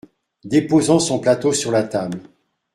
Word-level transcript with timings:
Déposant 0.45 0.97
son 0.97 1.19
plateau 1.19 1.53
sur 1.53 1.69
la 1.69 1.83
table. 1.83 2.21